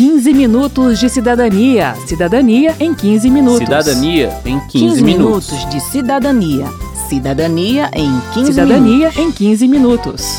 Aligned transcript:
15 0.00 0.32
minutos 0.32 0.98
de 0.98 1.10
cidadania. 1.10 1.94
Cidadania 2.06 2.74
em 2.80 2.94
15 2.94 3.28
minutos. 3.28 3.58
Cidadania 3.58 4.40
em 4.46 4.58
15, 4.58 4.70
15 4.70 5.02
minutos. 5.02 5.50
minutos 5.52 5.70
de 5.70 5.78
cidadania. 5.78 6.66
Cidadania 7.06 7.90
em 7.92 8.10
15 8.32 8.46
Cidadania 8.46 9.10
minutos. 9.10 9.18
em 9.18 9.30
15 9.30 9.68
minutos. 9.68 10.38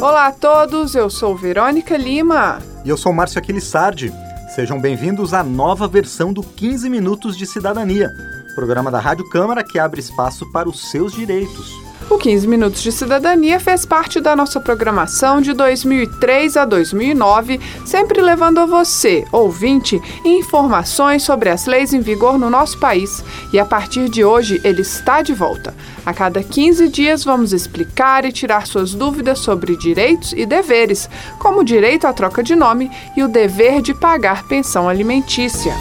Olá 0.00 0.26
a 0.26 0.32
todos, 0.32 0.96
eu 0.96 1.08
sou 1.08 1.36
Verônica 1.36 1.96
Lima. 1.96 2.58
E 2.84 2.88
eu 2.88 2.96
sou 2.96 3.12
Márcio 3.12 3.38
Aquilissardi. 3.38 4.12
Sejam 4.56 4.80
bem-vindos 4.80 5.32
à 5.32 5.44
nova 5.44 5.86
versão 5.86 6.32
do 6.32 6.42
15 6.42 6.90
Minutos 6.90 7.36
de 7.36 7.46
Cidadania, 7.46 8.10
programa 8.56 8.90
da 8.90 8.98
Rádio 8.98 9.28
Câmara 9.30 9.62
que 9.62 9.78
abre 9.78 10.00
espaço 10.00 10.50
para 10.50 10.68
os 10.68 10.90
seus 10.90 11.12
direitos. 11.12 11.89
O 12.10 12.18
15 12.18 12.48
Minutos 12.48 12.82
de 12.82 12.90
Cidadania 12.90 13.60
fez 13.60 13.86
parte 13.86 14.20
da 14.20 14.34
nossa 14.34 14.58
programação 14.58 15.40
de 15.40 15.52
2003 15.52 16.56
a 16.56 16.64
2009, 16.64 17.60
sempre 17.86 18.20
levando 18.20 18.58
a 18.58 18.66
você, 18.66 19.24
ouvinte, 19.30 20.02
informações 20.24 21.22
sobre 21.22 21.50
as 21.50 21.66
leis 21.66 21.94
em 21.94 22.00
vigor 22.00 22.36
no 22.36 22.50
nosso 22.50 22.78
país. 22.78 23.24
E 23.52 23.60
a 23.60 23.64
partir 23.64 24.08
de 24.08 24.24
hoje 24.24 24.60
ele 24.64 24.82
está 24.82 25.22
de 25.22 25.32
volta. 25.32 25.72
A 26.04 26.12
cada 26.12 26.42
15 26.42 26.88
dias 26.88 27.22
vamos 27.22 27.52
explicar 27.52 28.24
e 28.24 28.32
tirar 28.32 28.66
suas 28.66 28.92
dúvidas 28.92 29.38
sobre 29.38 29.76
direitos 29.76 30.32
e 30.32 30.44
deveres, 30.44 31.08
como 31.38 31.60
o 31.60 31.64
direito 31.64 32.08
à 32.08 32.12
troca 32.12 32.42
de 32.42 32.56
nome 32.56 32.90
e 33.16 33.22
o 33.22 33.28
dever 33.28 33.80
de 33.80 33.94
pagar 33.94 34.48
pensão 34.48 34.88
alimentícia. 34.88 35.72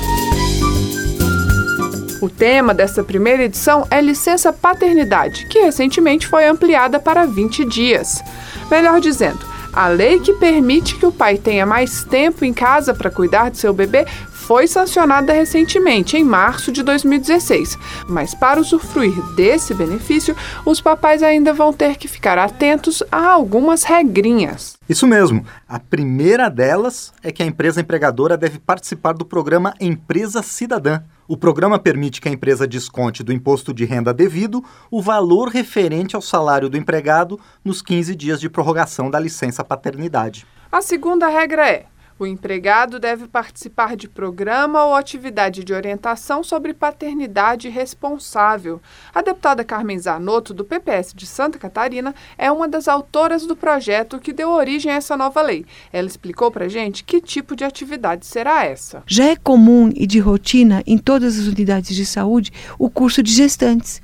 O 2.21 2.29
tema 2.29 2.73
dessa 2.73 3.01
primeira 3.01 3.43
edição 3.43 3.87
é 3.89 4.01
licença 4.01 4.51
paternidade, 4.51 5.45
que 5.45 5.59
recentemente 5.59 6.27
foi 6.27 6.45
ampliada 6.45 6.99
para 6.99 7.25
20 7.25 7.63
dias. 7.63 8.21
Melhor 8.69 8.99
dizendo, 8.99 9.39
a 9.71 9.87
lei 9.87 10.19
que 10.19 10.33
permite 10.33 10.95
que 10.95 11.05
o 11.05 11.11
pai 11.11 11.37
tenha 11.37 11.65
mais 11.65 12.03
tempo 12.03 12.43
em 12.43 12.51
casa 12.51 12.93
para 12.93 13.09
cuidar 13.09 13.49
de 13.49 13.57
seu 13.57 13.73
bebê 13.73 14.05
foi 14.49 14.65
sancionada 14.65 15.31
recentemente, 15.31 16.17
em 16.17 16.23
março 16.23 16.71
de 16.71 16.81
2016. 16.81 17.77
Mas 18.07 18.33
para 18.33 18.59
usufruir 18.59 19.13
desse 19.35 19.75
benefício, 19.75 20.35
os 20.65 20.81
papais 20.81 21.21
ainda 21.21 21.53
vão 21.53 21.71
ter 21.71 21.97
que 21.97 22.07
ficar 22.07 22.35
atentos 22.39 23.03
a 23.11 23.27
algumas 23.27 23.83
regrinhas. 23.83 24.75
Isso 24.89 25.05
mesmo. 25.05 25.45
A 25.67 25.79
primeira 25.79 26.49
delas 26.49 27.13
é 27.21 27.31
que 27.31 27.43
a 27.43 27.45
empresa 27.45 27.79
empregadora 27.79 28.35
deve 28.35 28.57
participar 28.57 29.13
do 29.13 29.23
programa 29.23 29.75
Empresa 29.79 30.41
Cidadã. 30.41 31.03
O 31.27 31.37
programa 31.37 31.77
permite 31.77 32.19
que 32.19 32.27
a 32.27 32.31
empresa 32.31 32.67
desconte 32.67 33.21
do 33.21 33.31
imposto 33.31 33.71
de 33.71 33.85
renda 33.85 34.11
devido 34.11 34.65
o 34.89 34.99
valor 34.99 35.49
referente 35.49 36.15
ao 36.15 36.23
salário 36.23 36.69
do 36.69 36.75
empregado 36.75 37.39
nos 37.63 37.83
15 37.83 38.15
dias 38.15 38.41
de 38.41 38.49
prorrogação 38.49 39.11
da 39.11 39.19
licença 39.19 39.63
paternidade. 39.63 40.47
A 40.71 40.81
segunda 40.81 41.27
regra 41.27 41.69
é: 41.69 41.85
o 42.19 42.27
empregado 42.27 42.99
deve 42.99 43.27
participar 43.29 43.95
de 43.95 44.09
programa 44.09 44.83
ou 44.83 44.93
atividade 44.93 45.63
de 45.63 45.73
orientação 45.73 46.43
sobre 46.43 46.73
paternidade 46.73 47.69
responsável. 47.69 48.81
A 49.15 49.21
deputada 49.21 49.63
Carmen 49.63 49.97
Zanotto, 49.97 50.53
do 50.53 50.65
PPS 50.65 51.13
de 51.15 51.25
Santa 51.25 51.57
Catarina, 51.57 52.13
é 52.37 52.51
uma 52.51 52.67
das 52.67 52.89
autoras 52.89 53.45
do 53.45 53.55
projeto 53.55 54.19
que 54.19 54.33
deu 54.33 54.49
origem 54.49 54.91
a 54.91 54.95
essa 54.95 55.15
nova 55.15 55.41
lei. 55.41 55.65
Ela 55.93 56.07
explicou 56.07 56.51
para 56.51 56.67
gente 56.67 57.05
que 57.05 57.21
tipo 57.21 57.55
de 57.55 57.63
atividade 57.63 58.25
será 58.25 58.65
essa. 58.65 59.01
Já 59.07 59.23
é 59.23 59.37
comum 59.37 59.89
e 59.95 60.05
de 60.05 60.19
rotina 60.19 60.83
em 60.85 60.97
todas 60.97 61.39
as 61.39 61.47
unidades 61.47 61.95
de 61.95 62.05
saúde 62.05 62.51
o 62.77 62.89
curso 62.89 63.23
de 63.23 63.31
gestantes. 63.31 64.01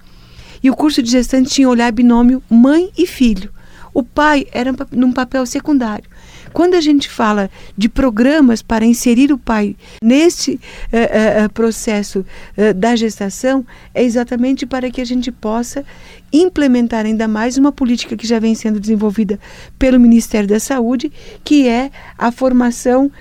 E 0.64 0.72
o 0.72 0.76
curso 0.76 1.04
de 1.04 1.12
gestantes 1.12 1.52
tinha 1.52 1.68
olhar 1.68 1.92
binômio 1.92 2.42
mãe 2.50 2.92
e 2.98 3.06
filho. 3.06 3.52
O 3.94 4.04
pai 4.04 4.46
era 4.52 4.74
num 4.92 5.12
papel 5.12 5.46
secundário. 5.46 6.10
Quando 6.56 6.76
a 6.76 6.80
gente 6.80 7.10
fala 7.10 7.52
de 7.78 7.90
programas 7.90 8.62
para 8.62 8.86
inserir 8.86 9.30
o 9.34 9.38
pai 9.38 9.76
neste 10.02 10.58
eh, 10.90 11.42
eh, 11.44 11.48
processo 11.50 12.26
eh, 12.56 12.72
da 12.72 12.96
gestação, 12.96 13.66
é 13.94 14.02
exatamente 14.02 14.66
para 14.66 14.90
que 14.90 15.02
a 15.02 15.06
gente 15.06 15.34
possa 15.34 15.84
implementar 16.32 17.06
ainda 17.06 17.28
mais 17.28 17.58
uma 17.58 17.74
política 17.74 18.16
que 18.16 18.26
já 18.26 18.40
vem 18.40 18.56
sendo 18.56 18.80
desenvolvida 18.80 19.38
pelo 19.78 20.00
Ministério 20.00 20.48
da 20.48 20.58
Saúde, 20.58 21.12
que 21.44 21.68
é 21.68 21.92
a 22.18 22.32
formação 22.32 23.12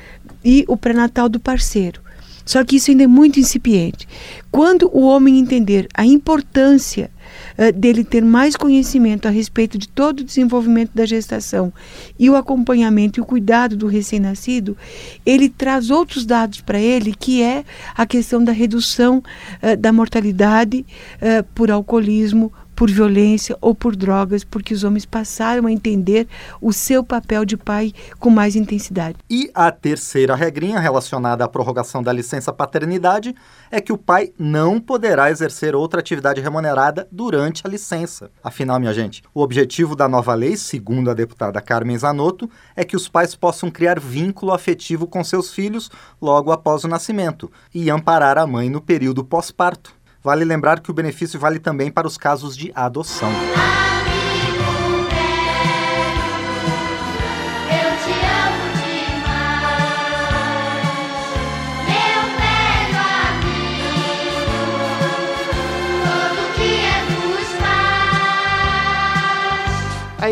e 0.44 0.64
o 0.68 0.76
pré-natal 0.76 1.28
do 1.28 1.40
parceiro. 1.40 2.03
Só 2.44 2.62
que 2.64 2.76
isso 2.76 2.90
ainda 2.90 3.04
é 3.04 3.06
muito 3.06 3.40
incipiente. 3.40 4.06
Quando 4.50 4.90
o 4.92 5.00
homem 5.02 5.38
entender 5.38 5.88
a 5.94 6.04
importância 6.04 7.10
uh, 7.58 7.72
dele 7.72 8.04
ter 8.04 8.22
mais 8.22 8.56
conhecimento 8.56 9.26
a 9.26 9.30
respeito 9.30 9.78
de 9.78 9.88
todo 9.88 10.20
o 10.20 10.24
desenvolvimento 10.24 10.90
da 10.94 11.06
gestação 11.06 11.72
e 12.18 12.28
o 12.28 12.36
acompanhamento 12.36 13.18
e 13.18 13.22
o 13.22 13.26
cuidado 13.26 13.76
do 13.76 13.86
recém-nascido, 13.86 14.76
ele 15.24 15.48
traz 15.48 15.90
outros 15.90 16.26
dados 16.26 16.60
para 16.60 16.78
ele, 16.78 17.14
que 17.14 17.42
é 17.42 17.64
a 17.96 18.06
questão 18.06 18.44
da 18.44 18.52
redução 18.52 19.18
uh, 19.62 19.76
da 19.76 19.92
mortalidade 19.92 20.84
uh, 21.16 21.44
por 21.54 21.70
alcoolismo, 21.70 22.52
por 22.74 22.90
violência 22.90 23.56
ou 23.60 23.74
por 23.74 23.96
drogas, 23.96 24.44
porque 24.44 24.74
os 24.74 24.84
homens 24.84 25.06
passaram 25.06 25.66
a 25.66 25.72
entender 25.72 26.26
o 26.60 26.72
seu 26.72 27.04
papel 27.04 27.44
de 27.44 27.56
pai 27.56 27.92
com 28.18 28.30
mais 28.30 28.56
intensidade. 28.56 29.16
E 29.28 29.50
a 29.54 29.70
terceira 29.70 30.34
regrinha 30.34 30.78
relacionada 30.78 31.44
à 31.44 31.48
prorrogação 31.48 32.02
da 32.02 32.12
licença 32.12 32.52
paternidade 32.52 33.34
é 33.70 33.80
que 33.80 33.92
o 33.92 33.98
pai 33.98 34.32
não 34.38 34.80
poderá 34.80 35.30
exercer 35.30 35.74
outra 35.74 36.00
atividade 36.00 36.40
remunerada 36.40 37.06
durante 37.10 37.66
a 37.66 37.70
licença. 37.70 38.30
Afinal, 38.42 38.78
minha 38.78 38.92
gente, 38.92 39.22
o 39.34 39.40
objetivo 39.40 39.96
da 39.96 40.08
nova 40.08 40.34
lei, 40.34 40.56
segundo 40.56 41.10
a 41.10 41.14
deputada 41.14 41.60
Carmen 41.60 41.98
Zanotto, 41.98 42.48
é 42.76 42.84
que 42.84 42.96
os 42.96 43.08
pais 43.08 43.34
possam 43.34 43.70
criar 43.70 44.00
vínculo 44.00 44.52
afetivo 44.52 45.06
com 45.06 45.22
seus 45.22 45.52
filhos 45.52 45.90
logo 46.20 46.52
após 46.52 46.84
o 46.84 46.88
nascimento 46.88 47.50
e 47.74 47.90
amparar 47.90 48.38
a 48.38 48.46
mãe 48.46 48.68
no 48.68 48.80
período 48.80 49.24
pós-parto. 49.24 50.03
Vale 50.24 50.42
lembrar 50.42 50.80
que 50.80 50.90
o 50.90 50.94
benefício 50.94 51.38
vale 51.38 51.58
também 51.58 51.90
para 51.90 52.06
os 52.06 52.16
casos 52.16 52.56
de 52.56 52.72
adoção. 52.74 53.30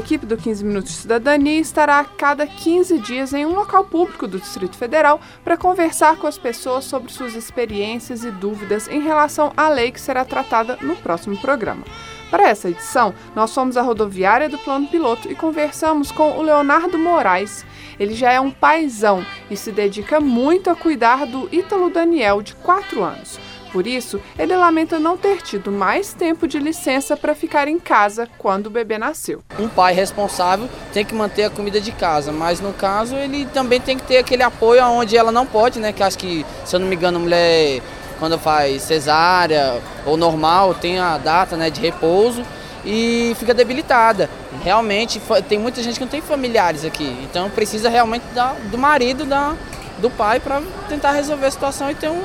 Equipe 0.03 0.27
do 0.27 0.37
15 0.37 0.65
Minutos 0.65 0.91
de 0.91 0.99
Cidadania 0.99 1.61
estará 1.61 2.01
a 2.01 2.05
cada 2.05 2.45
15 2.45 2.99
dias 2.99 3.33
em 3.33 3.47
um 3.47 3.55
local 3.55 3.85
público 3.85 4.27
do 4.27 4.41
Distrito 4.41 4.77
Federal 4.77 5.21
para 5.45 5.57
conversar 5.57 6.17
com 6.17 6.27
as 6.27 6.37
pessoas 6.37 6.85
sobre 6.85 7.13
suas 7.13 7.35
experiências 7.37 8.25
e 8.25 8.31
dúvidas 8.33 8.89
em 8.89 9.01
relação 9.01 9.53
à 9.57 9.69
lei 9.69 9.93
que 9.93 10.01
será 10.01 10.25
tratada 10.25 10.77
no 10.83 10.97
próximo 10.97 11.41
programa. 11.41 11.85
Para 12.33 12.49
essa 12.49 12.69
edição, 12.69 13.15
nós 13.37 13.55
fomos 13.55 13.77
à 13.77 13.83
rodoviária 13.83 14.49
do 14.49 14.59
Plano 14.59 14.89
Piloto 14.89 15.31
e 15.31 15.37
conversamos 15.37 16.11
com 16.11 16.37
o 16.37 16.43
Leonardo 16.43 16.99
Moraes. 16.99 17.65
Ele 17.99 18.15
já 18.15 18.33
é 18.33 18.41
um 18.41 18.51
paizão 18.51 19.25
e 19.49 19.57
se 19.57 19.71
dedica 19.71 20.19
muito 20.19 20.69
a 20.69 20.75
cuidar 20.75 21.27
do 21.27 21.49
Ítalo 21.53 21.91
Daniel, 21.91 22.43
de 22.43 22.57
4 22.57 23.05
anos. 23.05 23.39
Por 23.73 23.87
isso, 23.87 24.21
ele 24.39 24.55
lamenta 24.55 25.01
não 25.01 25.17
ter 25.17 25.41
tido 25.41 25.73
mais 25.73 26.13
tempo 26.13 26.47
de 26.47 26.59
licença 26.59 27.17
para 27.17 27.35
ficar 27.35 27.69
em 27.69 27.79
casa 27.79 28.29
quando 28.37 28.67
o 28.67 28.71
bebê 28.71 28.99
nasceu. 28.99 29.43
Um 29.59 29.69
pai 29.69 29.95
responsável 29.95 30.69
tem 30.93 31.05
que 31.05 31.15
manter 31.15 31.45
a 31.45 31.51
comida 31.51 31.81
de 31.81 31.91
casa, 31.91 32.31
mas 32.31 32.61
no 32.61 32.73
caso 32.75 33.17
ele 33.17 33.47
também 33.47 33.81
tem 33.81 33.97
que 33.97 34.05
ter 34.05 34.19
aquele 34.19 34.43
apoio 34.43 34.85
onde 34.85 35.17
ela 35.17 35.33
não 35.33 35.47
pode, 35.47 35.81
né? 35.81 35.93
Que 35.93 36.03
acho 36.03 36.19
que, 36.19 36.45
se 36.67 36.77
eu 36.77 36.81
não 36.81 36.87
me 36.87 36.95
engano, 36.95 37.19
mulher 37.19 37.81
quando 38.19 38.39
faz 38.39 38.83
cesárea 38.83 39.81
ou 40.07 40.17
normal 40.17 40.75
tem 40.75 41.01
a 41.01 41.19
data 41.19 41.57
né, 41.57 41.71
de 41.71 41.81
repouso 41.81 42.45
e 42.85 43.35
fica 43.37 43.53
debilitada. 43.53 44.31
Realmente 44.63 45.21
tem 45.49 45.59
muita 45.59 45.83
gente 45.83 45.95
que 45.95 46.05
não 46.05 46.11
tem 46.11 46.21
familiares 46.21 46.85
aqui, 46.85 47.17
então 47.25 47.51
precisa 47.51 47.89
realmente 47.89 48.25
da, 48.35 48.53
do 48.71 48.79
marido, 48.79 49.25
da, 49.25 49.57
do 49.99 50.09
pai 50.09 50.39
para 50.39 50.63
tentar 50.89 51.13
resolver 51.13 51.47
a 51.47 51.51
situação 51.51 51.91
e 51.91 51.97
ter 51.97 52.11
um 52.11 52.23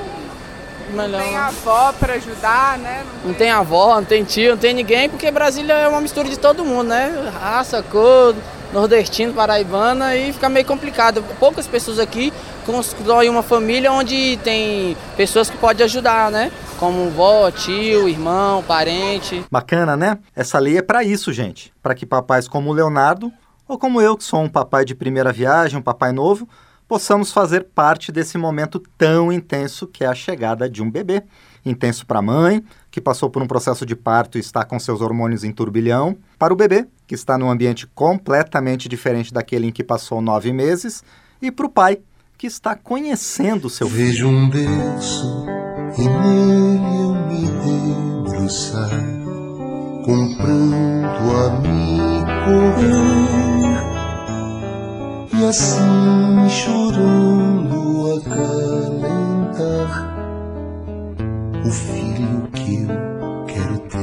melhor. 0.91 1.19
Não 1.19 1.27
tem 1.27 1.37
avó 1.37 1.93
para 1.93 2.13
ajudar, 2.13 2.77
né? 2.77 3.03
Não 3.05 3.21
tem... 3.21 3.31
não 3.31 3.33
tem 3.33 3.51
avó, 3.51 3.95
não 3.95 4.05
tem 4.05 4.23
tio, 4.23 4.51
não 4.51 4.57
tem 4.57 4.73
ninguém, 4.73 5.09
porque 5.09 5.29
Brasília 5.31 5.73
é 5.73 5.87
uma 5.87 6.01
mistura 6.01 6.29
de 6.29 6.37
todo 6.37 6.65
mundo, 6.65 6.89
né? 6.89 7.31
Raça, 7.39 7.83
cor, 7.83 8.35
nordestino, 8.71 9.33
paraibana 9.33 10.15
e 10.15 10.33
fica 10.33 10.49
meio 10.49 10.65
complicado. 10.65 11.23
Poucas 11.39 11.67
pessoas 11.67 11.99
aqui 11.99 12.33
constroem 12.65 13.29
uma 13.29 13.43
família 13.43 13.91
onde 13.91 14.37
tem 14.43 14.97
pessoas 15.15 15.49
que 15.49 15.57
podem 15.57 15.85
ajudar, 15.85 16.29
né? 16.31 16.51
Como 16.77 17.09
vó, 17.09 17.49
tio, 17.49 18.07
irmão, 18.07 18.63
parente. 18.63 19.43
Bacana, 19.49 19.95
né? 19.97 20.17
Essa 20.35 20.59
lei 20.59 20.77
é 20.77 20.81
para 20.81 21.03
isso, 21.03 21.33
gente. 21.33 21.73
Para 21.81 21.95
que 21.95 22.05
papais 22.05 22.47
como 22.47 22.69
o 22.69 22.73
Leonardo, 22.73 23.31
ou 23.67 23.77
como 23.77 23.99
eu, 24.01 24.15
que 24.15 24.23
sou 24.23 24.41
um 24.41 24.49
papai 24.49 24.85
de 24.85 24.93
primeira 24.93 25.31
viagem, 25.31 25.79
um 25.79 25.81
papai 25.81 26.11
novo, 26.11 26.47
possamos 26.87 27.31
fazer 27.31 27.65
parte 27.75 28.11
desse 28.11 28.37
momento 28.37 28.81
tão 28.97 29.31
intenso 29.31 29.87
que 29.87 30.03
é 30.03 30.07
a 30.07 30.15
chegada 30.15 30.69
de 30.69 30.81
um 30.81 30.89
bebê. 30.89 31.23
Intenso 31.65 32.05
para 32.05 32.19
a 32.19 32.21
mãe, 32.21 32.63
que 32.89 33.01
passou 33.01 33.29
por 33.29 33.41
um 33.41 33.47
processo 33.47 33.85
de 33.85 33.95
parto 33.95 34.37
e 34.37 34.41
está 34.41 34.63
com 34.63 34.79
seus 34.79 35.01
hormônios 35.01 35.43
em 35.43 35.51
turbilhão. 35.51 36.17
Para 36.39 36.53
o 36.53 36.55
bebê, 36.55 36.87
que 37.05 37.15
está 37.15 37.37
num 37.37 37.49
ambiente 37.49 37.85
completamente 37.87 38.87
diferente 38.87 39.33
daquele 39.33 39.67
em 39.67 39.71
que 39.71 39.83
passou 39.83 40.21
nove 40.21 40.53
meses. 40.53 41.03
E 41.41 41.51
para 41.51 41.65
o 41.65 41.69
pai, 41.69 41.99
que 42.37 42.47
está 42.47 42.75
conhecendo 42.75 43.69
seu 43.69 43.89
filho. 43.89 44.05
Vejo 44.05 44.27
um 44.27 44.49
berço 44.49 45.45
e 45.97 46.03
nele 46.03 46.97
eu 47.01 47.15
me 47.27 48.23
debruçar, 48.23 48.89
comprando 50.05 51.31
a 51.35 51.59
me 51.59 52.21
correr, 52.45 53.56
e 55.39 55.45
assim 55.45 56.49
chorando 56.49 58.21
acalentar 58.25 59.67
o 61.63 61.69
filho 61.69 62.47
que 62.53 62.81
eu 62.81 63.45
quero 63.45 63.77
ter. 63.81 63.97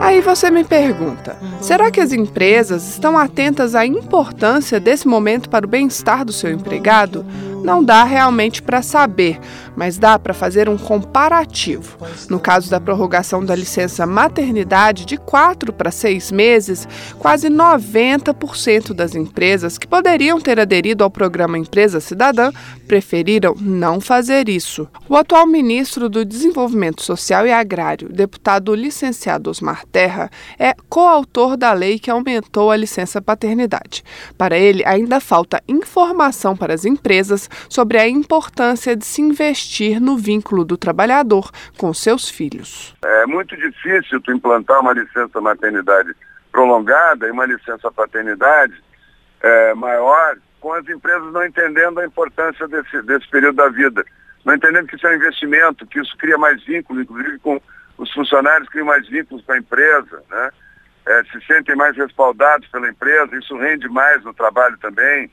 Aí 0.00 0.20
você 0.20 0.50
me 0.50 0.64
pergunta: 0.64 1.36
será 1.60 1.88
que 1.90 2.00
as 2.00 2.12
empresas 2.12 2.88
estão 2.88 3.16
atentas 3.16 3.76
à 3.76 3.86
importância 3.86 4.80
desse 4.80 5.06
momento 5.06 5.48
para 5.48 5.64
o 5.64 5.68
bem-estar 5.68 6.24
do 6.24 6.32
seu 6.32 6.50
empregado? 6.50 7.24
Não 7.62 7.84
dá 7.84 8.02
realmente 8.02 8.60
para 8.62 8.82
saber, 8.82 9.38
mas 9.80 9.96
dá 9.96 10.18
para 10.18 10.34
fazer 10.34 10.68
um 10.68 10.76
comparativo. 10.76 11.96
No 12.28 12.38
caso 12.38 12.68
da 12.68 12.78
prorrogação 12.78 13.42
da 13.42 13.54
licença 13.54 14.06
maternidade 14.06 15.06
de 15.06 15.16
quatro 15.16 15.72
para 15.72 15.90
seis 15.90 16.30
meses, 16.30 16.86
quase 17.18 17.48
90% 17.48 18.92
das 18.92 19.14
empresas 19.14 19.78
que 19.78 19.88
poderiam 19.88 20.38
ter 20.38 20.60
aderido 20.60 21.02
ao 21.02 21.10
programa 21.10 21.56
Empresa 21.56 21.98
Cidadã 21.98 22.52
preferiram 22.86 23.54
não 23.58 24.02
fazer 24.02 24.50
isso. 24.50 24.86
O 25.08 25.16
atual 25.16 25.46
ministro 25.46 26.10
do 26.10 26.26
Desenvolvimento 26.26 27.02
Social 27.02 27.46
e 27.46 27.50
Agrário, 27.50 28.10
deputado 28.10 28.74
licenciado 28.74 29.48
Osmar 29.48 29.86
Terra, 29.90 30.30
é 30.58 30.74
coautor 30.90 31.56
da 31.56 31.72
lei 31.72 31.98
que 31.98 32.10
aumentou 32.10 32.70
a 32.70 32.76
licença 32.76 33.22
paternidade. 33.22 34.04
Para 34.36 34.58
ele, 34.58 34.84
ainda 34.84 35.20
falta 35.20 35.62
informação 35.66 36.54
para 36.54 36.74
as 36.74 36.84
empresas 36.84 37.48
sobre 37.66 37.96
a 37.96 38.06
importância 38.06 38.94
de 38.94 39.06
se 39.06 39.22
investir 39.22 39.69
no 40.00 40.16
vínculo 40.16 40.64
do 40.64 40.76
trabalhador 40.76 41.50
com 41.78 41.94
seus 41.94 42.28
filhos. 42.28 42.94
É 43.04 43.26
muito 43.26 43.56
difícil 43.56 44.20
tu 44.20 44.32
implantar 44.32 44.80
uma 44.80 44.92
licença 44.92 45.40
maternidade 45.40 46.14
prolongada 46.50 47.28
e 47.28 47.30
uma 47.30 47.46
licença 47.46 47.90
paternidade 47.90 48.74
é, 49.40 49.74
maior 49.74 50.36
com 50.60 50.72
as 50.72 50.86
empresas 50.88 51.32
não 51.32 51.44
entendendo 51.44 52.00
a 52.00 52.04
importância 52.06 52.66
desse, 52.68 53.00
desse 53.02 53.28
período 53.28 53.56
da 53.56 53.68
vida, 53.68 54.04
não 54.44 54.54
entendendo 54.54 54.86
que 54.86 54.96
isso 54.96 55.06
é 55.06 55.10
um 55.10 55.16
investimento, 55.16 55.86
que 55.86 56.00
isso 56.00 56.16
cria 56.18 56.36
mais 56.36 56.62
vínculo, 56.64 57.00
inclusive 57.00 57.38
com 57.38 57.60
os 57.96 58.12
funcionários 58.12 58.68
criam 58.68 58.86
mais 58.86 59.06
vínculos 59.08 59.44
com 59.44 59.52
a 59.52 59.58
empresa, 59.58 60.22
né? 60.30 60.50
É, 61.06 61.24
se 61.24 61.40
sentem 61.46 61.74
mais 61.74 61.96
respaldados 61.96 62.68
pela 62.68 62.88
empresa, 62.88 63.36
isso 63.36 63.56
rende 63.56 63.88
mais 63.88 64.22
no 64.22 64.34
trabalho 64.34 64.76
também. 64.78 65.30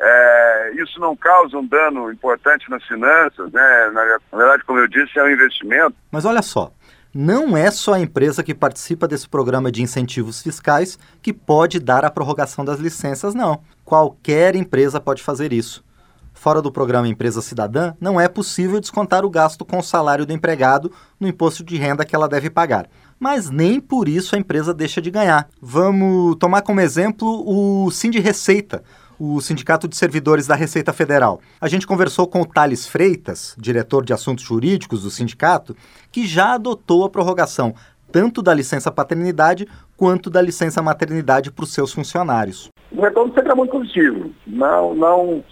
É, 0.00 0.72
isso 0.76 1.00
não 1.00 1.16
causa 1.16 1.58
um 1.58 1.66
dano 1.66 2.10
importante 2.12 2.70
nas 2.70 2.84
finanças, 2.84 3.50
né? 3.52 3.90
Na, 3.92 4.04
na 4.32 4.38
verdade, 4.38 4.64
como 4.64 4.78
eu 4.78 4.86
disse, 4.86 5.18
é 5.18 5.24
um 5.24 5.30
investimento. 5.30 5.96
Mas 6.10 6.24
olha 6.24 6.40
só, 6.40 6.72
não 7.12 7.56
é 7.56 7.70
só 7.70 7.94
a 7.94 8.00
empresa 8.00 8.42
que 8.42 8.54
participa 8.54 9.08
desse 9.08 9.28
programa 9.28 9.72
de 9.72 9.82
incentivos 9.82 10.42
fiscais 10.42 10.98
que 11.20 11.32
pode 11.32 11.80
dar 11.80 12.04
a 12.04 12.10
prorrogação 12.10 12.64
das 12.64 12.78
licenças, 12.78 13.34
não. 13.34 13.60
Qualquer 13.84 14.54
empresa 14.54 15.00
pode 15.00 15.22
fazer 15.22 15.52
isso. 15.52 15.84
Fora 16.32 16.62
do 16.62 16.70
programa 16.70 17.08
Empresa 17.08 17.42
Cidadã, 17.42 17.94
não 18.00 18.20
é 18.20 18.28
possível 18.28 18.78
descontar 18.78 19.24
o 19.24 19.30
gasto 19.30 19.64
com 19.64 19.78
o 19.78 19.82
salário 19.82 20.24
do 20.24 20.32
empregado 20.32 20.92
no 21.18 21.26
imposto 21.26 21.64
de 21.64 21.76
renda 21.76 22.04
que 22.04 22.14
ela 22.14 22.28
deve 22.28 22.48
pagar. 22.48 22.88
Mas 23.18 23.50
nem 23.50 23.80
por 23.80 24.08
isso 24.08 24.36
a 24.36 24.38
empresa 24.38 24.72
deixa 24.72 25.02
de 25.02 25.10
ganhar. 25.10 25.48
Vamos 25.60 26.36
tomar 26.36 26.62
como 26.62 26.80
exemplo 26.80 27.26
o 27.44 27.90
Sind 27.90 28.14
Receita, 28.20 28.84
o 29.18 29.40
Sindicato 29.40 29.88
de 29.88 29.96
Servidores 29.96 30.46
da 30.46 30.54
Receita 30.54 30.92
Federal. 30.92 31.40
A 31.60 31.68
gente 31.68 31.86
conversou 31.86 32.26
com 32.26 32.40
o 32.40 32.46
Thales 32.46 32.86
Freitas, 32.86 33.56
diretor 33.58 34.04
de 34.04 34.12
assuntos 34.12 34.44
jurídicos 34.44 35.02
do 35.02 35.10
sindicato, 35.10 35.76
que 36.12 36.26
já 36.26 36.54
adotou 36.54 37.04
a 37.04 37.10
prorrogação 37.10 37.74
tanto 38.10 38.40
da 38.40 38.54
licença 38.54 38.90
paternidade 38.90 39.68
quanto 39.96 40.30
da 40.30 40.40
licença 40.40 40.80
maternidade 40.80 41.50
para 41.50 41.64
os 41.64 41.74
seus 41.74 41.92
funcionários. 41.92 42.70
O 42.90 43.02
retorno 43.02 43.34
sempre 43.34 43.52
é 43.52 43.54
muito 43.54 43.70
positivo. 43.70 44.30
Não, 44.46 44.94
não, 44.94 45.44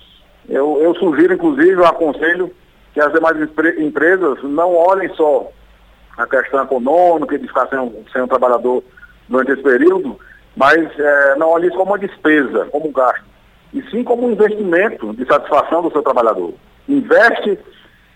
eu, 0.49 0.81
eu 0.81 0.95
sugiro, 0.95 1.35
inclusive, 1.35 1.73
eu 1.73 1.87
aconselho 1.87 2.51
que 2.95 3.01
as 3.01 3.13
demais 3.13 3.37
empresas 3.79 4.43
não 4.43 4.75
olhem 4.75 5.13
só 5.15 5.51
a 6.17 6.27
questão 6.27 6.65
econômica 6.65 7.39
de 7.39 7.47
ficar 7.47 7.69
sem, 7.69 8.05
sem 8.11 8.23
um 8.23 8.29
trabalhador 8.29 8.83
durante 9.29 9.53
esse 9.53 9.63
período, 9.63 10.19
mas 10.57 10.89
é, 10.99 11.37
não 11.37 11.51
olhem 11.51 11.69
isso 11.69 11.77
como 11.77 11.91
uma 11.91 11.99
despesa, 11.99 12.67
como 12.73 12.89
um 12.89 12.93
gasto 12.93 13.36
e 13.77 13.91
sim 13.91 14.03
como 14.03 14.27
um 14.27 14.33
investimento 14.33 15.13
de 15.13 15.27
satisfação 15.27 15.83
do 15.83 15.93
seu 15.93 16.03
trabalhador. 16.03 16.55
Investe 16.89 17.59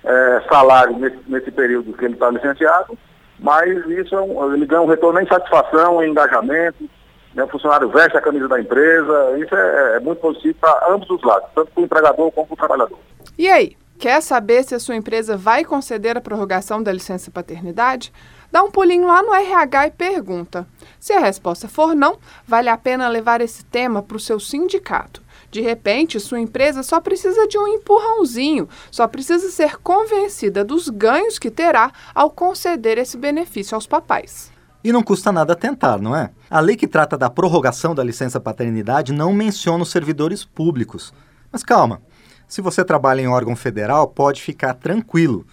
é, 0.02 0.42
salário 0.48 0.98
nesse, 0.98 1.18
nesse, 1.26 1.50
período 1.50 1.92
que 1.92 2.02
ele 2.02 2.14
está 2.14 2.30
licenciado, 2.30 2.98
mas 3.38 3.68
isso 3.86 4.14
é 4.14 4.22
um, 4.22 4.54
ele 4.54 4.64
ganha 4.64 4.80
um 4.80 4.86
retorno 4.86 5.20
em 5.20 5.26
satisfação, 5.26 6.02
em 6.02 6.10
engajamento, 6.10 6.88
né, 7.34 7.44
o 7.44 7.48
funcionário 7.48 7.90
veste 7.90 8.16
a 8.16 8.22
camisa 8.22 8.48
da 8.48 8.58
empresa, 8.58 9.38
isso 9.38 9.54
é, 9.54 9.96
é 9.96 10.00
muito 10.00 10.20
positivo 10.20 10.54
para 10.58 10.94
ambos 10.94 11.10
os 11.10 11.22
lados, 11.22 11.50
tanto 11.54 11.70
para 11.72 11.80
o 11.82 11.84
empregador 11.84 12.32
como 12.32 12.46
para 12.46 12.54
o 12.54 12.56
trabalhador. 12.56 12.98
E 13.36 13.46
aí, 13.46 13.76
quer 13.98 14.22
saber 14.22 14.64
se 14.64 14.74
a 14.74 14.80
sua 14.80 14.96
empresa 14.96 15.36
vai 15.36 15.62
conceder 15.62 16.16
a 16.16 16.22
prorrogação 16.22 16.82
da 16.82 16.90
licença 16.90 17.30
paternidade? 17.30 18.10
Dá 18.50 18.62
um 18.62 18.70
pulinho 18.70 19.06
lá 19.06 19.22
no 19.22 19.34
RH 19.34 19.88
e 19.88 19.90
pergunta. 19.90 20.66
Se 20.98 21.12
a 21.12 21.20
resposta 21.20 21.68
for 21.68 21.94
não, 21.94 22.18
vale 22.46 22.70
a 22.70 22.78
pena 22.78 23.08
levar 23.08 23.42
esse 23.42 23.64
tema 23.64 24.02
para 24.02 24.16
o 24.16 24.20
seu 24.20 24.40
sindicato. 24.40 25.22
De 25.50 25.60
repente, 25.60 26.20
sua 26.20 26.38
empresa 26.38 26.82
só 26.82 27.00
precisa 27.00 27.46
de 27.48 27.58
um 27.58 27.66
empurrãozinho, 27.66 28.68
só 28.90 29.08
precisa 29.08 29.50
ser 29.50 29.78
convencida 29.78 30.64
dos 30.64 30.88
ganhos 30.88 31.38
que 31.38 31.50
terá 31.50 31.92
ao 32.14 32.30
conceder 32.30 32.98
esse 32.98 33.16
benefício 33.16 33.74
aos 33.74 33.86
papais. 33.86 34.52
E 34.82 34.92
não 34.92 35.02
custa 35.02 35.30
nada 35.32 35.56
tentar, 35.56 36.00
não 36.00 36.16
é? 36.16 36.30
A 36.48 36.60
lei 36.60 36.76
que 36.76 36.86
trata 36.86 37.18
da 37.18 37.28
prorrogação 37.28 37.94
da 37.94 38.04
licença 38.04 38.40
paternidade 38.40 39.12
não 39.12 39.32
menciona 39.32 39.82
os 39.82 39.90
servidores 39.90 40.44
públicos. 40.44 41.12
Mas 41.52 41.62
calma, 41.62 42.00
se 42.46 42.62
você 42.62 42.84
trabalha 42.84 43.20
em 43.20 43.28
órgão 43.28 43.54
federal, 43.54 44.08
pode 44.08 44.40
ficar 44.40 44.74
tranquilo 44.74 45.44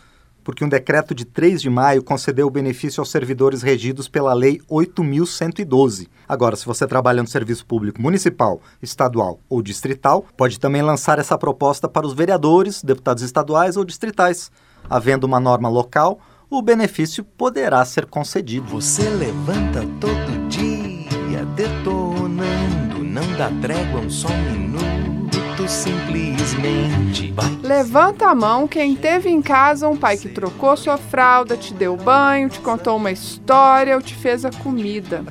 porque 0.48 0.64
um 0.64 0.70
decreto 0.70 1.14
de 1.14 1.26
3 1.26 1.62
de 1.62 1.70
maio 1.70 2.02
concedeu 2.02 2.48
o 2.48 2.50
benefício 2.50 3.02
aos 3.02 3.12
servidores 3.12 3.62
regidos 3.62 4.08
pela 4.08 4.34
Lei 4.34 4.62
8.112. 4.72 6.08
Agora, 6.26 6.56
se 6.56 6.66
você 6.66 6.88
trabalha 6.88 7.22
no 7.22 7.28
serviço 7.28 7.66
público 7.66 8.02
municipal, 8.02 8.62
estadual 8.82 9.42
ou 9.50 9.62
distrital, 9.62 10.26
pode 10.38 10.58
também 10.58 10.82
lançar 10.82 11.20
essa 11.20 11.38
proposta 11.38 11.90
para 11.90 12.08
os 12.08 12.14
vereadores, 12.14 12.82
deputados 12.82 13.24
estaduais 13.24 13.76
ou 13.76 13.84
distritais. 13.84 14.50
Havendo 14.90 15.28
uma 15.28 15.42
norma 15.42 15.68
local, 15.68 16.18
o 16.50 16.62
benefício 16.62 17.26
poderá 17.26 17.84
ser 17.84 18.06
concedido. 18.06 18.70
Você 18.70 19.10
levanta 19.10 19.82
todo 20.00 20.48
dia 20.48 21.46
detonando, 21.58 23.04
não 23.04 23.34
dá 23.38 23.52
trégua 23.62 24.00
um 24.00 24.10
só 24.10 24.30
minuto 24.30 25.17
simplesmente. 25.66 27.34
Levanta 27.64 28.28
a 28.28 28.36
mão 28.36 28.68
quem 28.68 28.96
teve 28.96 29.30
em 29.30 29.42
casa 29.42 29.88
um 29.88 29.96
pai 29.96 30.18
que 30.18 30.28
trocou 30.28 30.76
sua 30.76 30.98
fralda, 30.98 31.56
te 31.56 31.74
deu 31.74 31.96
banho, 31.96 32.50
te 32.50 32.60
contou 32.60 32.98
uma 32.98 33.12
história 33.12 33.96
ou 33.96 34.02
te 34.02 34.14
fez 34.14 34.44
a 34.44 34.52
comida. 34.52 35.24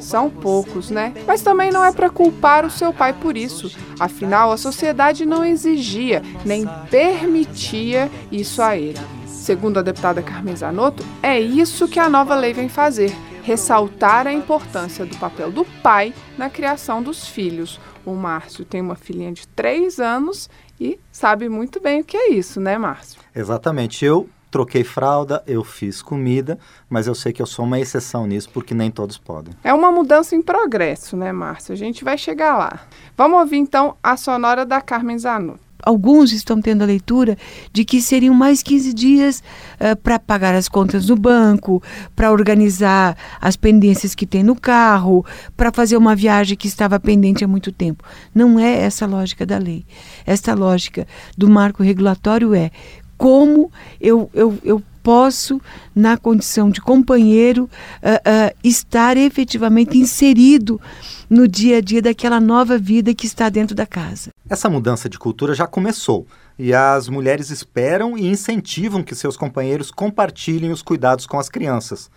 São 0.00 0.28
poucos, 0.28 0.90
né? 0.90 1.14
Mas 1.26 1.42
também 1.42 1.70
não 1.70 1.84
é 1.84 1.92
para 1.92 2.10
culpar 2.10 2.66
o 2.66 2.70
seu 2.70 2.92
pai 2.92 3.12
por 3.12 3.36
isso. 3.36 3.70
Afinal, 4.00 4.50
a 4.50 4.56
sociedade 4.56 5.24
não 5.24 5.44
exigia 5.44 6.22
nem 6.44 6.66
permitia 6.90 8.10
isso 8.32 8.60
a 8.60 8.76
ele. 8.76 9.00
Segundo 9.26 9.78
a 9.78 9.82
deputada 9.82 10.22
Carmen 10.22 10.56
Zanotto, 10.56 11.04
é 11.22 11.38
isso 11.38 11.86
que 11.86 12.00
a 12.00 12.08
nova 12.08 12.34
lei 12.34 12.52
vem 12.52 12.68
fazer 12.68 13.14
ressaltar 13.44 14.26
a 14.26 14.32
importância 14.32 15.04
do 15.04 15.16
papel 15.18 15.52
do 15.52 15.64
pai 15.82 16.14
na 16.36 16.48
criação 16.48 17.02
dos 17.02 17.28
filhos. 17.28 17.78
O 18.04 18.14
Márcio 18.14 18.64
tem 18.64 18.80
uma 18.80 18.94
filhinha 18.94 19.32
de 19.32 19.46
três 19.48 19.98
anos 19.98 20.50
e 20.80 20.98
sabe 21.10 21.48
muito 21.48 21.80
bem 21.80 22.00
o 22.00 22.04
que 22.04 22.16
é 22.16 22.32
isso, 22.32 22.60
né, 22.60 22.76
Márcio? 22.76 23.20
Exatamente. 23.34 24.04
Eu 24.04 24.28
troquei 24.50 24.84
fralda, 24.84 25.42
eu 25.46 25.64
fiz 25.64 26.00
comida, 26.00 26.58
mas 26.88 27.08
eu 27.08 27.14
sei 27.14 27.32
que 27.32 27.42
eu 27.42 27.46
sou 27.46 27.64
uma 27.64 27.80
exceção 27.80 28.24
nisso, 28.26 28.48
porque 28.52 28.72
nem 28.72 28.88
todos 28.90 29.18
podem. 29.18 29.52
É 29.64 29.74
uma 29.74 29.90
mudança 29.90 30.36
em 30.36 30.42
progresso, 30.42 31.16
né, 31.16 31.32
Márcio? 31.32 31.72
A 31.72 31.76
gente 31.76 32.04
vai 32.04 32.16
chegar 32.16 32.56
lá. 32.56 32.80
Vamos 33.16 33.40
ouvir 33.40 33.56
então 33.56 33.96
a 34.02 34.16
sonora 34.16 34.64
da 34.64 34.80
Carmen 34.80 35.18
Zanotto 35.18 35.73
alguns 35.84 36.32
estão 36.32 36.60
tendo 36.60 36.82
a 36.82 36.86
leitura 36.86 37.36
de 37.72 37.84
que 37.84 38.00
seriam 38.00 38.34
mais 38.34 38.62
15 38.62 38.92
dias 38.92 39.42
uh, 39.80 39.96
para 39.96 40.18
pagar 40.18 40.54
as 40.54 40.68
contas 40.68 41.06
no 41.06 41.16
banco, 41.16 41.82
para 42.16 42.32
organizar 42.32 43.16
as 43.40 43.56
pendências 43.56 44.14
que 44.14 44.26
tem 44.26 44.42
no 44.42 44.56
carro, 44.56 45.24
para 45.56 45.72
fazer 45.72 45.96
uma 45.96 46.16
viagem 46.16 46.56
que 46.56 46.66
estava 46.66 46.98
pendente 46.98 47.44
há 47.44 47.48
muito 47.48 47.70
tempo. 47.70 48.04
Não 48.34 48.58
é 48.58 48.80
essa 48.80 49.04
a 49.04 49.08
lógica 49.08 49.44
da 49.44 49.58
lei. 49.58 49.84
Esta 50.26 50.54
lógica 50.54 51.06
do 51.36 51.48
marco 51.48 51.82
regulatório 51.82 52.54
é 52.54 52.70
como 53.16 53.70
eu, 54.00 54.28
eu, 54.34 54.58
eu 54.64 54.82
posso, 55.04 55.60
na 55.94 56.16
condição 56.16 56.70
de 56.70 56.80
companheiro, 56.80 57.64
uh, 57.64 57.68
uh, 57.68 58.56
estar 58.64 59.18
efetivamente 59.18 59.98
inserido 59.98 60.80
no 61.28 61.46
dia 61.46 61.76
a 61.76 61.80
dia 61.82 62.00
daquela 62.00 62.40
nova 62.40 62.78
vida 62.78 63.14
que 63.14 63.26
está 63.26 63.50
dentro 63.50 63.76
da 63.76 63.84
casa. 63.86 64.30
Essa 64.48 64.70
mudança 64.70 65.06
de 65.06 65.18
cultura 65.18 65.54
já 65.54 65.66
começou 65.66 66.26
e 66.58 66.72
as 66.72 67.08
mulheres 67.08 67.50
esperam 67.50 68.16
e 68.16 68.26
incentivam 68.26 69.02
que 69.02 69.14
seus 69.14 69.36
companheiros 69.36 69.90
compartilhem 69.90 70.72
os 70.72 70.80
cuidados 70.80 71.26
com 71.26 71.38
as 71.38 71.50
crianças. 71.50 72.10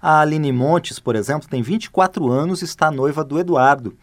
A 0.00 0.20
Aline 0.20 0.52
Montes, 0.52 1.00
por 1.00 1.16
exemplo, 1.16 1.48
tem 1.48 1.62
24 1.62 2.30
anos 2.30 2.62
e 2.62 2.64
está 2.64 2.90
noiva 2.92 3.24
do 3.24 3.38
Eduardo. 3.40 3.96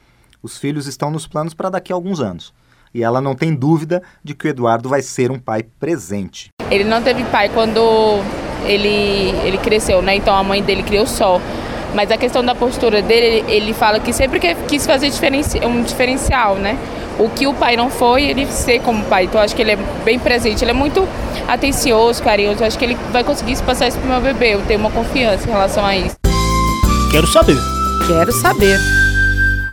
Os 0.44 0.58
filhos 0.58 0.86
estão 0.86 1.10
nos 1.10 1.26
planos 1.26 1.54
para 1.54 1.70
daqui 1.70 1.94
a 1.94 1.96
alguns 1.96 2.20
anos. 2.20 2.54
E 2.98 3.04
ela 3.04 3.22
não 3.22 3.36
tem 3.36 3.54
dúvida 3.54 4.02
de 4.24 4.34
que 4.34 4.48
o 4.48 4.50
Eduardo 4.50 4.90
vai 4.90 5.04
ser 5.04 5.30
um 5.30 5.38
pai 5.38 5.62
presente. 5.80 6.50
Ele 6.72 6.84
não 6.84 7.00
teve 7.00 7.24
pai 7.26 7.48
quando 7.48 7.80
ele, 8.66 9.36
ele 9.46 9.60
cresceu, 9.60 10.02
né? 10.02 10.16
Então 10.16 10.36
a 10.36 10.44
mãe 10.44 10.64
dele 10.64 10.82
criou 10.82 11.06
só. 11.06 11.40
Mas 11.94 12.10
a 12.10 12.18
questão 12.18 12.44
da 12.44 12.56
postura 12.56 13.00
dele, 13.00 13.46
ele, 13.48 13.72
fala 13.72 14.00
que 14.00 14.12
sempre 14.12 14.40
quis 14.68 14.88
fazer 14.88 15.12
diferenci, 15.12 15.60
um 15.60 15.84
diferencial, 15.84 16.56
né? 16.56 16.76
O 17.20 17.30
que 17.30 17.46
o 17.46 17.54
pai 17.54 17.78
não 17.78 17.92
foi, 17.92 18.24
ele 18.24 18.48
ser 18.48 18.80
como 18.80 19.04
pai. 19.04 19.26
Então 19.26 19.40
acho 19.40 19.56
que 19.56 19.62
ele 19.62 19.74
é 19.74 19.78
bem 20.04 20.18
presente, 20.18 20.64
ele 20.64 20.72
é 20.72 20.74
muito 20.74 21.08
atencioso, 21.48 22.24
carinhoso. 22.24 22.64
Eu 22.64 22.68
acho 22.68 22.80
que 22.80 22.86
ele 22.86 22.98
vai 23.12 23.24
conseguir 23.24 23.62
passar 23.62 23.90
isso 23.90 24.00
pro 24.00 24.10
meu 24.10 24.22
bebê. 24.22 24.56
Eu 24.56 24.62
tenho 24.64 24.80
uma 24.80 24.90
confiança 24.90 25.48
em 25.48 25.52
relação 25.52 25.86
a 25.86 25.96
isso. 25.96 26.16
Quero 27.12 27.28
saber. 27.28 27.58
Quero 28.08 28.32
saber. 28.32 28.80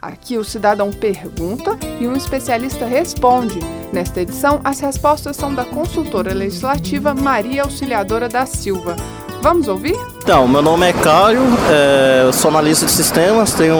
Aqui 0.04 0.36
o 0.36 0.44
cidadão 0.44 0.92
pergunta 0.92 1.78
e 1.98 2.06
um 2.06 2.14
especialista 2.14 2.84
responde. 2.84 3.58
Nesta 3.90 4.20
edição, 4.20 4.60
as 4.62 4.78
respostas 4.78 5.34
são 5.34 5.54
da 5.54 5.64
consultora 5.64 6.34
legislativa 6.34 7.14
Maria 7.14 7.62
Auxiliadora 7.62 8.28
da 8.28 8.44
Silva. 8.44 8.96
Vamos 9.40 9.66
ouvir? 9.66 9.96
Então, 10.18 10.46
meu 10.46 10.60
nome 10.60 10.90
é 10.90 10.92
Caio, 10.92 11.40
é, 11.70 12.24
eu 12.26 12.34
sou 12.34 12.50
analista 12.50 12.84
de 12.84 12.92
sistemas, 12.92 13.54
tenho 13.54 13.76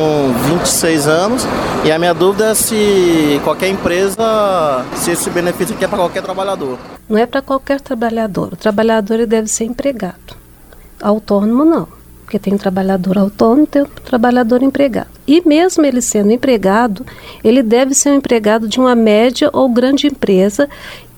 26 0.60 1.06
anos 1.08 1.42
e 1.84 1.92
a 1.92 1.98
minha 1.98 2.14
dúvida 2.14 2.52
é 2.52 2.54
se 2.54 3.38
qualquer 3.44 3.68
empresa, 3.68 4.16
se 4.94 5.10
esse 5.10 5.28
benefício 5.28 5.74
aqui 5.74 5.84
é 5.84 5.88
para 5.88 5.98
qualquer 5.98 6.22
trabalhador. 6.22 6.78
Não 7.06 7.18
é 7.18 7.26
para 7.26 7.42
qualquer 7.42 7.82
trabalhador, 7.82 8.54
o 8.54 8.56
trabalhador 8.56 9.26
deve 9.26 9.48
ser 9.48 9.64
empregado, 9.64 10.38
autônomo 11.02 11.66
não, 11.66 11.86
porque 12.24 12.38
tem 12.38 12.54
um 12.54 12.58
trabalhador 12.58 13.18
autônomo 13.18 13.64
e 13.64 13.66
tem 13.66 13.82
um 13.82 13.86
trabalhador 14.04 14.62
empregado. 14.62 15.08
E 15.26 15.42
mesmo 15.46 15.84
ele 15.84 16.00
sendo 16.00 16.32
empregado, 16.32 17.06
ele 17.42 17.62
deve 17.62 17.94
ser 17.94 18.10
um 18.10 18.14
empregado 18.14 18.66
de 18.66 18.80
uma 18.80 18.94
média 18.94 19.50
ou 19.52 19.68
grande 19.68 20.06
empresa 20.06 20.68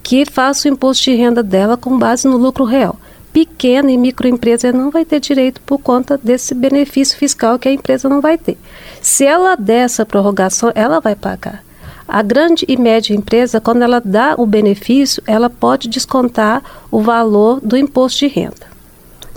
que 0.03 0.25
faça 0.25 0.69
o 0.69 0.73
imposto 0.73 1.05
de 1.05 1.15
renda 1.15 1.43
dela 1.43 1.77
com 1.77 1.99
base 1.99 2.29
no 2.29 2.37
lucro 2.37 2.65
real 2.65 2.99
pequena 3.37 3.93
e 3.93 3.99
microempresa 3.99 4.73
não 4.73 4.91
vai 4.91 5.05
ter 5.05 5.21
direito 5.21 5.61
por 5.61 5.79
conta 5.79 6.17
desse 6.17 6.55
benefício 6.55 7.19
fiscal 7.19 7.59
que 7.59 7.69
a 7.69 7.73
empresa 7.73 8.09
não 8.09 8.23
vai 8.23 8.39
ter. 8.39 8.57
Se 9.03 9.27
ela 9.27 9.55
der 9.57 9.85
essa 9.85 10.07
prorrogação, 10.07 10.73
ela 10.75 11.01
vai 11.01 11.15
pagar. 11.15 11.63
A 12.09 12.23
grande 12.23 12.65
e 12.67 12.79
média 12.79 13.15
empresa, 13.15 13.61
quando 13.61 13.83
ela 13.83 14.01
dá 14.03 14.37
o 14.39 14.47
benefício, 14.47 15.23
ela 15.27 15.51
pode 15.51 15.87
descontar 15.87 16.63
o 16.91 17.03
valor 17.03 17.61
do 17.61 17.77
imposto 17.77 18.21
de 18.21 18.29
renda. 18.29 18.75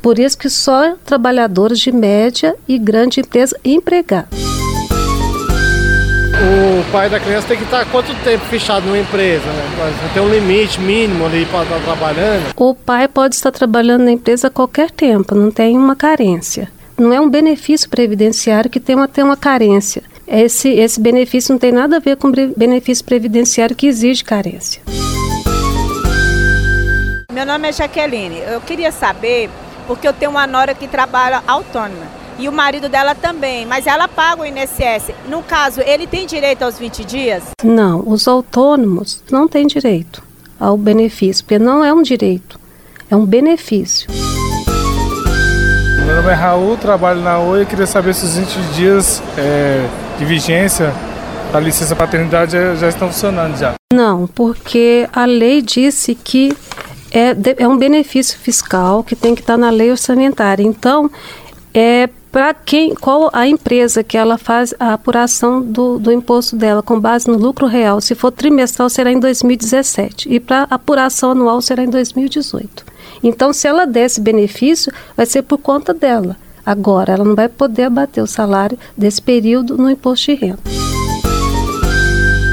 Por 0.02 0.20
isso 0.20 0.38
que 0.38 0.50
só 0.50 0.96
trabalhadores 1.06 1.80
de 1.80 1.92
média 1.92 2.56
e 2.68 2.78
grande 2.78 3.20
empresa 3.20 3.60
empregados 3.64 4.50
o 6.40 6.92
pai 6.92 7.10
da 7.10 7.20
criança 7.20 7.48
tem 7.50 7.58
que 7.58 7.64
estar 7.64 7.86
quanto 7.92 8.16
tempo 8.24 8.46
fechado 8.46 8.86
numa 8.86 8.98
empresa, 8.98 9.46
né? 9.46 10.10
Tem 10.14 10.24
um 10.24 10.30
limite 10.30 10.80
mínimo 10.80 11.26
ali 11.26 11.46
para 11.46 11.64
estar 11.64 11.80
trabalhando. 11.82 12.54
O 12.56 12.74
pai 12.74 13.08
pode 13.08 13.36
estar 13.36 13.52
trabalhando 13.52 14.04
na 14.04 14.12
empresa 14.12 14.48
a 14.48 14.50
qualquer 14.50 14.90
tempo, 14.90 15.36
não 15.36 15.52
tem 15.52 15.78
uma 15.78 15.96
carência. 15.96 16.72
Não 16.98 17.14
é 17.14 17.20
um 17.20 17.30
benefício 17.30 17.90
previdenciário 17.90 18.70
que 18.70 18.80
tem 18.80 18.96
uma, 18.96 19.08
tem 19.08 19.24
uma 19.24 19.38
carência. 19.38 20.02
Esse, 20.28 20.70
esse 20.70 21.00
benefício 21.00 21.52
não 21.52 21.60
tem 21.60 21.72
nada 21.72 21.98
a 21.98 22.00
ver 22.00 22.16
com 22.16 22.32
benefício 22.32 23.04
previdenciário 23.04 23.76
que 23.76 23.88
exige 23.88 24.24
carência. 24.24 24.82
Meu 27.32 27.46
nome 27.46 27.70
é 27.70 27.72
Jaqueline. 27.72 28.40
Eu 28.40 28.62
queria 28.62 28.92
saber, 28.92 29.50
porque 29.90 30.08
eu 30.08 30.14
tenho 30.14 30.30
uma 30.30 30.46
nora 30.46 30.76
que 30.76 30.88
trabalha 30.88 31.42
autônoma 31.48 32.06
e 32.38 32.48
o 32.48 32.52
marido 32.52 32.88
dela 32.88 33.16
também, 33.16 33.66
mas 33.66 33.88
ela 33.88 34.08
paga 34.08 34.44
o 34.44 34.46
INSS. 34.46 35.12
No 35.28 35.42
caso, 35.42 35.82
ele 35.82 36.06
tem 36.06 36.28
direito 36.28 36.62
aos 36.62 36.78
20 36.78 37.04
dias? 37.04 37.44
Não, 37.64 38.04
os 38.06 38.28
autônomos 38.28 39.24
não 39.32 39.48
têm 39.48 39.66
direito 39.66 40.22
ao 40.60 40.78
benefício, 40.78 41.44
porque 41.44 41.58
não 41.58 41.84
é 41.84 41.92
um 41.92 42.04
direito, 42.04 42.60
é 43.10 43.16
um 43.16 43.26
benefício. 43.26 44.08
Meu 46.06 46.16
nome 46.18 46.30
é 46.30 46.34
Raul, 46.34 46.78
trabalho 46.78 47.22
na 47.22 47.40
Oi 47.40 47.64
e 47.64 47.66
queria 47.66 47.88
saber 47.88 48.14
se 48.14 48.26
os 48.26 48.38
20 48.38 48.60
dias 48.76 49.24
é, 49.36 49.90
de 50.20 50.24
vigência 50.24 50.94
da 51.52 51.60
licença 51.60 51.96
paternidade 51.96 52.52
já, 52.52 52.76
já 52.76 52.90
estão 52.90 53.08
funcionando 53.08 53.58
já. 53.58 53.74
Não, 53.92 54.28
porque 54.28 55.10
a 55.12 55.26
lei 55.26 55.64
disse 55.64 56.14
que 56.14 56.56
é, 57.12 57.36
é 57.58 57.68
um 57.68 57.78
benefício 57.78 58.38
fiscal 58.38 59.04
que 59.04 59.16
tem 59.16 59.36
que 59.36 59.42
estar 59.42 59.58
na 59.58 59.70
lei 59.70 59.92
orçamentária. 59.92 60.64
Então, 60.64 61.10
é 61.74 62.10
para 62.32 62.54
quem, 62.54 62.94
qual 62.94 63.30
a 63.34 63.48
empresa 63.48 64.04
que 64.04 64.18
ela 64.18 64.38
faz 64.38 64.74
a 64.80 64.94
apuração 64.94 65.62
do, 65.62 65.98
do 65.98 66.12
imposto 66.12 66.56
dela 66.56 66.84
com 66.84 67.00
base 67.00 67.28
no 67.28 67.38
lucro 67.38 67.66
real. 67.66 68.00
Se 68.02 68.14
for 68.14 68.32
trimestral, 68.32 68.90
será 68.90 69.12
em 69.12 69.20
2017 69.20 70.32
e 70.32 70.40
para 70.40 70.68
apuração 70.70 71.32
anual 71.32 71.62
será 71.62 71.84
em 71.84 71.90
2018. 71.90 72.86
Então, 73.24 73.52
se 73.52 73.68
ela 73.68 73.86
der 73.86 74.06
esse 74.06 74.22
benefício, 74.22 74.94
vai 75.18 75.26
ser 75.26 75.42
por 75.42 75.58
conta 75.58 75.94
dela. 75.94 76.38
Agora, 76.66 77.14
ela 77.14 77.26
não 77.26 77.36
vai 77.36 77.50
poder 77.50 77.84
abater 77.84 78.24
o 78.24 78.28
salário 78.28 78.78
desse 78.96 79.22
período 79.22 79.76
no 79.76 79.90
imposto 79.90 80.28
de 80.28 80.36
renda. 80.36 80.60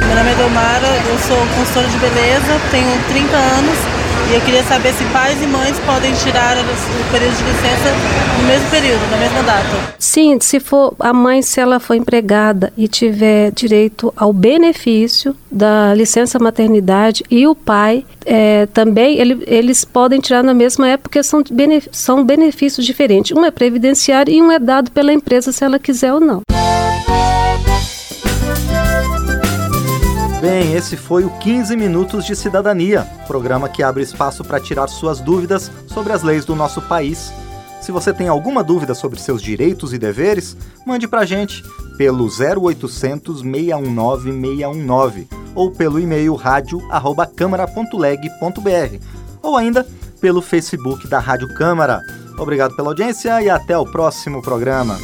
Meu 0.06 0.16
nome 0.16 0.30
é 0.30 0.34
Domara, 0.36 0.88
eu 1.10 1.18
sou 1.18 1.36
consultora 1.54 1.88
de 1.88 1.98
beleza, 1.98 2.60
tenho 2.70 2.90
30 3.08 3.36
anos 3.36 3.95
e 4.28 4.34
eu 4.34 4.40
queria 4.40 4.62
saber 4.64 4.92
se 4.92 5.04
pais 5.06 5.40
e 5.40 5.46
mães 5.46 5.78
podem 5.86 6.12
tirar 6.14 6.56
o 6.56 7.12
período 7.12 7.36
de 7.36 7.44
licença 7.44 7.94
no 8.40 8.46
mesmo 8.46 8.70
período, 8.70 9.10
na 9.10 9.16
mesma 9.18 9.42
data. 9.42 9.94
Sim, 9.98 10.38
se 10.40 10.58
for 10.58 10.94
a 10.98 11.12
mãe, 11.12 11.42
se 11.42 11.60
ela 11.60 11.78
for 11.78 11.94
empregada 11.94 12.72
e 12.76 12.88
tiver 12.88 13.52
direito 13.52 14.12
ao 14.16 14.32
benefício 14.32 15.36
da 15.50 15.94
licença 15.94 16.38
maternidade 16.38 17.24
e 17.30 17.46
o 17.46 17.54
pai 17.54 18.04
é, 18.24 18.66
também, 18.66 19.18
ele, 19.18 19.42
eles 19.46 19.84
podem 19.84 20.20
tirar 20.20 20.42
na 20.42 20.52
mesma 20.54 20.88
época, 20.88 21.08
porque 21.08 21.22
são, 21.22 21.42
são 21.92 22.24
benefícios 22.24 22.84
diferentes. 22.84 23.36
Um 23.36 23.44
é 23.44 23.50
previdenciário 23.50 24.34
e 24.34 24.42
um 24.42 24.50
é 24.50 24.58
dado 24.58 24.90
pela 24.90 25.12
empresa 25.12 25.52
se 25.52 25.64
ela 25.64 25.78
quiser 25.78 26.12
ou 26.12 26.20
não. 26.20 26.42
Bem, 30.48 30.74
esse 30.74 30.96
foi 30.96 31.24
o 31.24 31.30
15 31.40 31.76
Minutos 31.76 32.24
de 32.24 32.36
Cidadania, 32.36 33.02
programa 33.26 33.68
que 33.68 33.82
abre 33.82 34.04
espaço 34.04 34.44
para 34.44 34.60
tirar 34.60 34.86
suas 34.86 35.18
dúvidas 35.18 35.72
sobre 35.88 36.12
as 36.12 36.22
leis 36.22 36.44
do 36.44 36.54
nosso 36.54 36.80
país. 36.82 37.32
Se 37.82 37.90
você 37.90 38.14
tem 38.14 38.28
alguma 38.28 38.62
dúvida 38.62 38.94
sobre 38.94 39.18
seus 39.18 39.42
direitos 39.42 39.92
e 39.92 39.98
deveres, 39.98 40.56
mande 40.86 41.08
para 41.08 41.24
gente 41.24 41.64
pelo 41.98 42.26
0800 42.26 43.40
619 43.40 44.30
619 44.30 45.26
ou 45.52 45.72
pelo 45.72 45.98
e-mail 45.98 46.36
rádio@câmara.leg.br 46.36 49.04
ou 49.42 49.56
ainda 49.56 49.84
pelo 50.20 50.40
Facebook 50.40 51.08
da 51.08 51.18
Rádio 51.18 51.52
Câmara. 51.54 52.00
Obrigado 52.38 52.76
pela 52.76 52.90
audiência 52.90 53.42
e 53.42 53.50
até 53.50 53.76
o 53.76 53.84
próximo 53.84 54.40
programa. 54.40 54.96